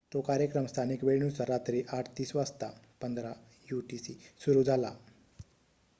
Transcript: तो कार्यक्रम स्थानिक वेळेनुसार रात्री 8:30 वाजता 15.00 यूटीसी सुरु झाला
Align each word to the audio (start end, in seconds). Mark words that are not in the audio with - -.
तो 0.11 0.21
कार्यक्रम 0.21 0.65
स्थानिक 0.65 1.03
वेळेनुसार 1.03 1.47
रात्री 1.47 1.81
8:30 1.93 2.35
वाजता 2.35 2.71
15.00 3.01 3.33
यूटीसी 3.71 4.17
सुरु 4.45 4.63
झाला 4.63 4.91